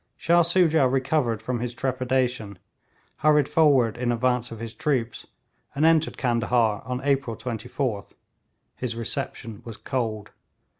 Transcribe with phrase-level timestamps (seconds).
[0.17, 2.57] Shah Soojah recovered from his trepidation,
[3.17, 5.27] hurried forward in advance of his troops,
[5.75, 8.13] and entered Candahar on April 24th.
[8.75, 10.31] His reception was cold.